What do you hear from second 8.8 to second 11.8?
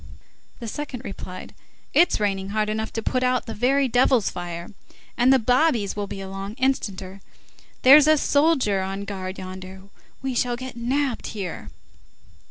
on guard yonder. We shall get nabbed here."